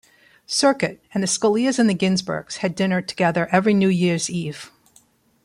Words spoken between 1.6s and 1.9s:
and